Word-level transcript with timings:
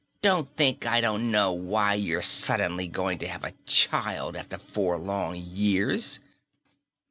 "Don't 0.23 0.49
think 0.57 0.87
I 0.87 0.99
don't 0.99 1.29
know 1.29 1.51
why 1.53 1.93
you're 1.93 2.23
suddenly 2.23 2.87
going 2.87 3.19
to 3.19 3.27
have 3.27 3.43
a 3.43 3.53
child 3.67 4.35
after 4.35 4.57
four 4.57 4.97
long 4.97 5.35
years." 5.35 6.19